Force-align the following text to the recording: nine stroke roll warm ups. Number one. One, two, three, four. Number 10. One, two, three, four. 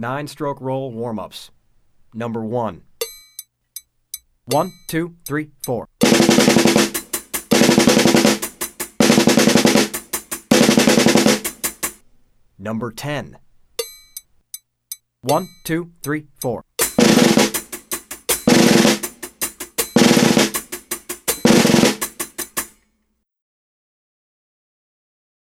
nine 0.00 0.26
stroke 0.26 0.60
roll 0.60 0.90
warm 0.90 1.18
ups. 1.18 1.50
Number 2.14 2.42
one. 2.42 2.82
One, 4.46 4.72
two, 4.88 5.16
three, 5.26 5.50
four. 5.62 5.86
Number 12.58 12.90
10. 12.90 13.38
One, 15.22 15.48
two, 15.64 15.92
three, 16.02 16.26
four. 16.40 16.64